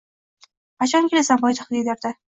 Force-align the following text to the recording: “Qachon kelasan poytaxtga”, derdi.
“Qachon 0.83 1.11
kelasan 1.11 1.45
poytaxtga”, 1.45 1.83
derdi. 1.91 2.17